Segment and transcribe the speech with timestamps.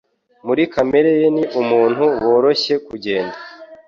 [0.45, 3.37] Muri kamere ye ni umuntu woroshye kugenda.